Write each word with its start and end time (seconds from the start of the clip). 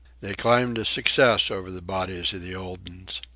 They 0.19 0.33
climbed 0.33 0.77
to 0.77 0.85
success 0.85 1.51
over 1.51 1.69
the 1.69 1.79
bodies 1.79 2.33
of 2.33 2.41
the 2.41 2.55
old 2.55 2.89
uns. 2.89 3.21